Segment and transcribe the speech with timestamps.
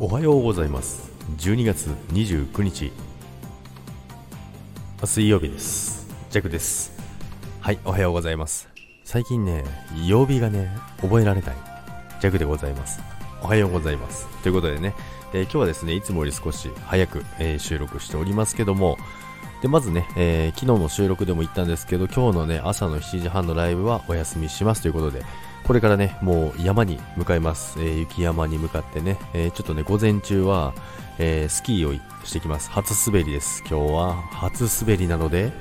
[0.00, 1.10] おはようございます。
[1.38, 2.92] 12月29日。
[5.04, 6.06] 水曜日です。
[6.30, 6.92] ジャックです。
[7.60, 8.68] はいおはようございます。
[9.02, 9.64] 最近ね
[10.06, 11.56] 曜日がね覚えられない。
[12.20, 13.00] ジャクでございます。
[13.42, 14.28] おはようございます。
[14.44, 14.94] ということでね、
[15.32, 18.98] えー、今日はですねいつもより少し早く、えー、収録しておりますけども
[19.62, 24.82] でまずね、えー、昨日の収録でも言ったんですけど今日のね朝の7時半のライブはお休みします。
[24.82, 25.24] ということで
[25.64, 30.74] これからねもう山に向かいます、えー、雪山に向かってね、えー、ちょっとね午前中は、
[31.18, 32.70] えスキーをしてきます。
[32.70, 33.62] 初滑りです。
[33.68, 34.14] 今日は。
[34.30, 35.52] 初滑りなので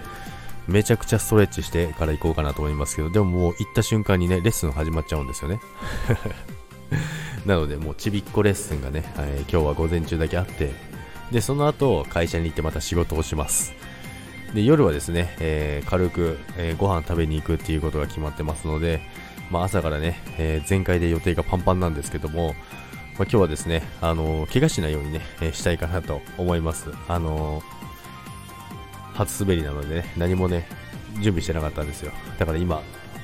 [0.67, 5.59] めちゃくちゃストレッチしてから行こうかなと思いますけどでももう行った瞬間にねレッスン始まっちゃうんですよね。
[7.45, 10.71] なのでもうちびっこレッスンがね、はい、今日は午前中だけあって
[11.31, 13.73] でその後会社に行ってまた仕事をします。
[14.53, 19.01] で夜はですね、え、軽く、え、ご飯食べに行くっていうことが決まってますので、
[19.49, 22.55] まあ、朝からね、えー、全開で予定がパンパンなんですけども、まあ、
[23.23, 26.91] 今日はですね、あのー、怪我しないようにね、えー、したいかなと思います。
[27.07, 27.63] あのー、
[29.13, 30.67] 初滑りなのでね、何もね、
[31.15, 32.11] 準備してなかったんですよ。
[32.37, 32.81] だから今、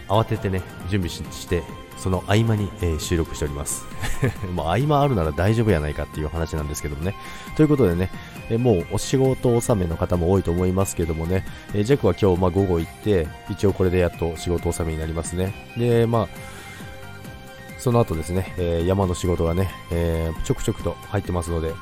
[0.07, 1.63] 慌ててね、準備して、
[1.97, 3.85] その合間に、えー、収録しております。
[4.53, 7.15] もう合間あるなら大丈夫やないかっていう話なんですけどもね。
[7.55, 8.09] ということでね、
[8.49, 15.53] えー、もうお仕事納めの方も多いと思いますけどもね、えー、ジャックは今日、まあ、午後行って、一応これでやっと仕事納めになりますね。
[15.77, 16.27] で、まあ、
[17.77, 21.73] その後ですね、えー、山の仕事がね、えー、ちょくちょくと入ってますので、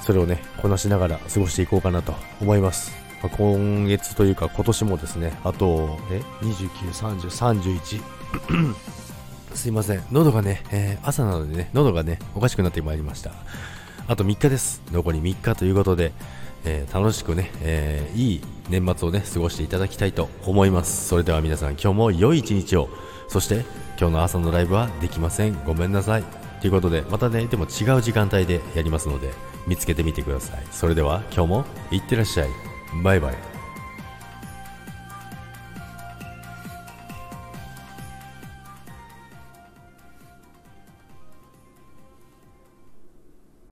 [0.00, 3.07] それをね、こなしながら過ごしていこうかなと思います。
[3.22, 8.00] まあ、今月というか今年もですね、あと、え、29、30、
[8.50, 8.74] 31
[9.54, 13.32] すいません、喉がね、えー、朝なのでね、喉がね、おかしくなってまいりました。
[14.06, 14.82] あと3日です。
[14.92, 16.12] 残り3日ということで、
[16.64, 21.08] えー、楽しくね、えー、いい年末をね、過ごしていただきたいと思います。
[21.08, 22.88] それでは皆さん、今日も良い一日を。
[23.28, 23.64] そして、
[23.98, 25.62] 今日の朝のライブはできません。
[25.64, 26.24] ごめんなさい。
[26.60, 29.30] ということで、またね、でも違う時間帯でやりますので、
[29.66, 30.62] 見つけてみてください。
[30.70, 32.67] それでは、今日もいってらっしゃい。
[32.94, 33.57] Bye bye.